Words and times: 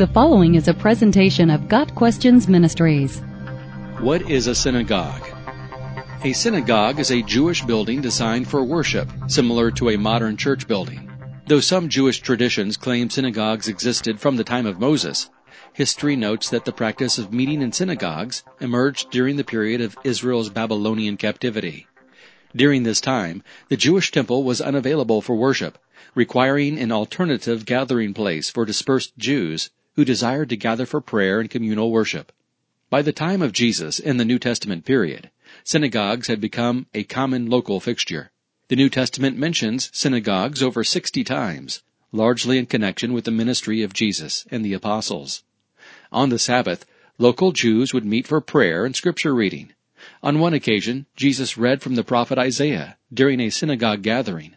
The 0.00 0.06
following 0.06 0.54
is 0.54 0.66
a 0.66 0.72
presentation 0.72 1.50
of 1.50 1.68
Got 1.68 1.94
Questions 1.94 2.48
Ministries. 2.48 3.18
What 3.98 4.30
is 4.30 4.46
a 4.46 4.54
synagogue? 4.54 5.28
A 6.24 6.32
synagogue 6.32 6.98
is 6.98 7.10
a 7.10 7.20
Jewish 7.20 7.62
building 7.66 8.00
designed 8.00 8.48
for 8.48 8.64
worship, 8.64 9.12
similar 9.26 9.70
to 9.72 9.90
a 9.90 9.98
modern 9.98 10.38
church 10.38 10.66
building. 10.66 11.12
Though 11.48 11.60
some 11.60 11.90
Jewish 11.90 12.20
traditions 12.20 12.78
claim 12.78 13.10
synagogues 13.10 13.68
existed 13.68 14.18
from 14.18 14.36
the 14.36 14.42
time 14.42 14.64
of 14.64 14.80
Moses, 14.80 15.28
history 15.74 16.16
notes 16.16 16.48
that 16.48 16.64
the 16.64 16.72
practice 16.72 17.18
of 17.18 17.34
meeting 17.34 17.60
in 17.60 17.70
synagogues 17.70 18.42
emerged 18.58 19.10
during 19.10 19.36
the 19.36 19.44
period 19.44 19.82
of 19.82 19.98
Israel's 20.02 20.48
Babylonian 20.48 21.18
captivity. 21.18 21.86
During 22.56 22.84
this 22.84 23.02
time, 23.02 23.42
the 23.68 23.76
Jewish 23.76 24.10
temple 24.10 24.44
was 24.44 24.62
unavailable 24.62 25.20
for 25.20 25.36
worship, 25.36 25.76
requiring 26.14 26.78
an 26.78 26.90
alternative 26.90 27.66
gathering 27.66 28.14
place 28.14 28.48
for 28.48 28.64
dispersed 28.64 29.12
Jews 29.18 29.68
who 29.94 30.04
desired 30.04 30.48
to 30.48 30.56
gather 30.56 30.86
for 30.86 31.00
prayer 31.00 31.40
and 31.40 31.50
communal 31.50 31.90
worship. 31.90 32.32
By 32.90 33.02
the 33.02 33.12
time 33.12 33.42
of 33.42 33.52
Jesus 33.52 33.98
in 33.98 34.16
the 34.16 34.24
New 34.24 34.38
Testament 34.38 34.84
period, 34.84 35.30
synagogues 35.64 36.26
had 36.26 36.40
become 36.40 36.86
a 36.92 37.04
common 37.04 37.46
local 37.46 37.80
fixture. 37.80 38.30
The 38.68 38.76
New 38.76 38.88
Testament 38.88 39.36
mentions 39.36 39.90
synagogues 39.92 40.62
over 40.62 40.84
60 40.84 41.24
times, 41.24 41.82
largely 42.12 42.58
in 42.58 42.66
connection 42.66 43.12
with 43.12 43.24
the 43.24 43.30
ministry 43.30 43.82
of 43.82 43.92
Jesus 43.92 44.46
and 44.50 44.64
the 44.64 44.74
apostles. 44.74 45.42
On 46.12 46.28
the 46.28 46.38
Sabbath, 46.38 46.84
local 47.18 47.52
Jews 47.52 47.92
would 47.92 48.04
meet 48.04 48.26
for 48.26 48.40
prayer 48.40 48.84
and 48.84 48.96
scripture 48.96 49.34
reading. 49.34 49.72
On 50.22 50.38
one 50.38 50.54
occasion, 50.54 51.06
Jesus 51.14 51.58
read 51.58 51.82
from 51.82 51.94
the 51.94 52.04
prophet 52.04 52.38
Isaiah 52.38 52.96
during 53.12 53.40
a 53.40 53.50
synagogue 53.50 54.02
gathering. 54.02 54.56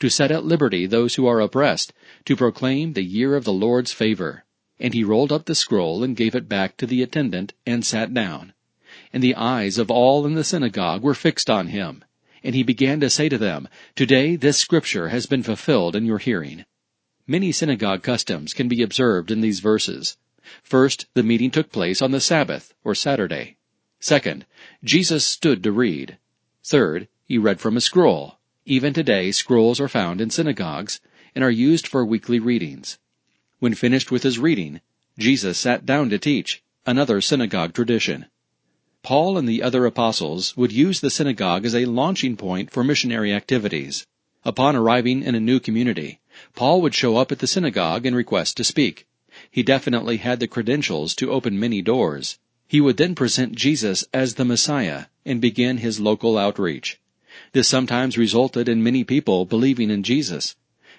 to 0.00 0.08
set 0.08 0.30
at 0.30 0.44
liberty 0.44 0.86
those 0.86 1.14
who 1.14 1.26
are 1.26 1.40
oppressed, 1.40 1.92
to 2.24 2.36
proclaim 2.36 2.92
the 2.92 3.04
year 3.04 3.36
of 3.36 3.44
the 3.44 3.52
Lord's 3.52 3.92
favor. 3.92 4.44
And 4.80 4.94
he 4.94 5.04
rolled 5.04 5.32
up 5.32 5.46
the 5.46 5.54
scroll 5.54 6.02
and 6.02 6.16
gave 6.16 6.34
it 6.34 6.48
back 6.48 6.76
to 6.78 6.86
the 6.86 7.02
attendant 7.02 7.52
and 7.66 7.84
sat 7.84 8.12
down. 8.12 8.52
And 9.12 9.22
the 9.22 9.34
eyes 9.34 9.78
of 9.78 9.90
all 9.90 10.26
in 10.26 10.34
the 10.34 10.44
synagogue 10.44 11.02
were 11.02 11.14
fixed 11.14 11.48
on 11.48 11.68
him. 11.68 12.04
And 12.42 12.54
he 12.54 12.62
began 12.62 13.00
to 13.00 13.08
say 13.08 13.28
to 13.28 13.38
them, 13.38 13.68
Today 13.94 14.36
this 14.36 14.58
scripture 14.58 15.08
has 15.08 15.26
been 15.26 15.42
fulfilled 15.42 15.96
in 15.96 16.04
your 16.04 16.18
hearing. 16.18 16.64
Many 17.26 17.52
synagogue 17.52 18.02
customs 18.02 18.52
can 18.52 18.68
be 18.68 18.82
observed 18.82 19.30
in 19.30 19.40
these 19.40 19.60
verses. 19.60 20.16
First, 20.62 21.06
the 21.14 21.22
meeting 21.22 21.50
took 21.50 21.72
place 21.72 22.02
on 22.02 22.10
the 22.10 22.20
Sabbath, 22.20 22.74
or 22.84 22.94
Saturday. 22.94 23.56
Second, 23.98 24.44
Jesus 24.82 25.24
stood 25.24 25.62
to 25.62 25.72
read. 25.72 26.18
Third, 26.62 27.08
he 27.24 27.38
read 27.38 27.60
from 27.60 27.78
a 27.78 27.80
scroll. 27.80 28.38
Even 28.66 28.94
today, 28.94 29.30
scrolls 29.30 29.78
are 29.78 29.88
found 29.88 30.22
in 30.22 30.30
synagogues 30.30 30.98
and 31.34 31.44
are 31.44 31.50
used 31.50 31.86
for 31.86 32.02
weekly 32.02 32.38
readings. 32.38 32.98
When 33.58 33.74
finished 33.74 34.10
with 34.10 34.22
his 34.22 34.38
reading, 34.38 34.80
Jesus 35.18 35.58
sat 35.58 35.84
down 35.84 36.08
to 36.08 36.18
teach, 36.18 36.62
another 36.86 37.20
synagogue 37.20 37.74
tradition. 37.74 38.24
Paul 39.02 39.36
and 39.36 39.46
the 39.46 39.62
other 39.62 39.84
apostles 39.84 40.56
would 40.56 40.72
use 40.72 41.00
the 41.00 41.10
synagogue 41.10 41.66
as 41.66 41.74
a 41.74 41.84
launching 41.84 42.38
point 42.38 42.70
for 42.70 42.82
missionary 42.82 43.34
activities. 43.34 44.06
Upon 44.46 44.74
arriving 44.76 45.22
in 45.22 45.34
a 45.34 45.40
new 45.40 45.60
community, 45.60 46.20
Paul 46.54 46.80
would 46.80 46.94
show 46.94 47.18
up 47.18 47.30
at 47.30 47.40
the 47.40 47.46
synagogue 47.46 48.06
and 48.06 48.16
request 48.16 48.56
to 48.56 48.64
speak. 48.64 49.06
He 49.50 49.62
definitely 49.62 50.16
had 50.16 50.40
the 50.40 50.48
credentials 50.48 51.14
to 51.16 51.30
open 51.30 51.60
many 51.60 51.82
doors. 51.82 52.38
He 52.66 52.80
would 52.80 52.96
then 52.96 53.14
present 53.14 53.56
Jesus 53.56 54.06
as 54.14 54.36
the 54.36 54.44
Messiah 54.46 55.04
and 55.26 55.38
begin 55.38 55.76
his 55.76 56.00
local 56.00 56.38
outreach. 56.38 56.98
This 57.54 57.68
sometimes 57.68 58.18
resulted 58.18 58.68
in 58.68 58.82
many 58.82 59.04
people 59.04 59.44
believing 59.44 59.88
in 59.88 60.02
Jesus. 60.02 60.56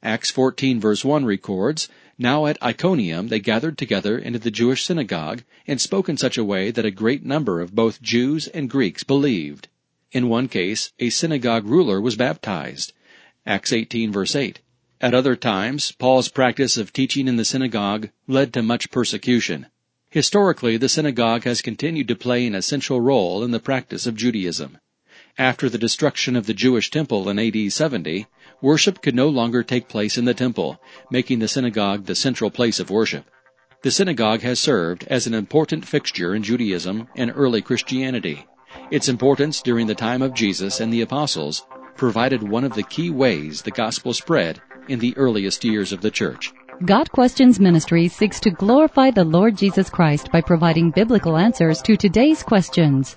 Acts 0.00 0.30
14 0.30 0.78
verse 0.78 1.04
1 1.04 1.24
records, 1.24 1.88
Now 2.18 2.46
at 2.46 2.62
Iconium 2.62 3.26
they 3.26 3.40
gathered 3.40 3.76
together 3.76 4.16
into 4.16 4.38
the 4.38 4.52
Jewish 4.52 4.84
synagogue 4.84 5.42
and 5.66 5.80
spoke 5.80 6.08
in 6.08 6.16
such 6.16 6.38
a 6.38 6.44
way 6.44 6.70
that 6.70 6.84
a 6.84 6.92
great 6.92 7.24
number 7.24 7.60
of 7.60 7.74
both 7.74 8.00
Jews 8.00 8.46
and 8.46 8.70
Greeks 8.70 9.02
believed. 9.02 9.66
In 10.12 10.28
one 10.28 10.46
case, 10.46 10.92
a 11.00 11.10
synagogue 11.10 11.66
ruler 11.66 12.00
was 12.00 12.14
baptized. 12.14 12.92
Acts 13.44 13.72
18 13.72 14.12
verse 14.12 14.36
8. 14.36 14.60
At 15.00 15.14
other 15.14 15.34
times, 15.34 15.90
Paul's 15.98 16.28
practice 16.28 16.76
of 16.76 16.92
teaching 16.92 17.26
in 17.26 17.34
the 17.34 17.44
synagogue 17.44 18.10
led 18.28 18.52
to 18.52 18.62
much 18.62 18.92
persecution. 18.92 19.66
Historically, 20.10 20.76
the 20.76 20.88
synagogue 20.88 21.42
has 21.42 21.60
continued 21.60 22.06
to 22.06 22.14
play 22.14 22.46
an 22.46 22.54
essential 22.54 23.00
role 23.00 23.42
in 23.42 23.50
the 23.50 23.58
practice 23.58 24.06
of 24.06 24.14
Judaism. 24.14 24.78
After 25.38 25.68
the 25.68 25.76
destruction 25.76 26.34
of 26.34 26.46
the 26.46 26.54
Jewish 26.54 26.90
temple 26.90 27.28
in 27.28 27.38
AD 27.38 27.70
70, 27.70 28.26
worship 28.62 29.02
could 29.02 29.14
no 29.14 29.28
longer 29.28 29.62
take 29.62 29.86
place 29.86 30.16
in 30.16 30.24
the 30.24 30.32
temple, 30.32 30.80
making 31.10 31.40
the 31.40 31.48
synagogue 31.48 32.06
the 32.06 32.14
central 32.14 32.50
place 32.50 32.80
of 32.80 32.88
worship. 32.88 33.26
The 33.82 33.90
synagogue 33.90 34.40
has 34.40 34.58
served 34.58 35.04
as 35.08 35.26
an 35.26 35.34
important 35.34 35.84
fixture 35.84 36.34
in 36.34 36.42
Judaism 36.42 37.08
and 37.16 37.30
early 37.34 37.60
Christianity. 37.60 38.46
Its 38.90 39.10
importance 39.10 39.60
during 39.60 39.86
the 39.86 39.94
time 39.94 40.22
of 40.22 40.32
Jesus 40.32 40.80
and 40.80 40.90
the 40.90 41.02
apostles 41.02 41.66
provided 41.96 42.42
one 42.42 42.64
of 42.64 42.72
the 42.72 42.82
key 42.82 43.10
ways 43.10 43.60
the 43.60 43.70
gospel 43.70 44.14
spread 44.14 44.62
in 44.88 45.00
the 45.00 45.14
earliest 45.18 45.64
years 45.64 45.92
of 45.92 46.00
the 46.00 46.10
church. 46.10 46.50
Got 46.86 47.12
Questions 47.12 47.60
Ministry 47.60 48.08
seeks 48.08 48.40
to 48.40 48.50
glorify 48.50 49.10
the 49.10 49.24
Lord 49.24 49.54
Jesus 49.54 49.90
Christ 49.90 50.32
by 50.32 50.40
providing 50.40 50.92
biblical 50.92 51.36
answers 51.36 51.82
to 51.82 51.96
today's 51.96 52.42
questions. 52.42 53.16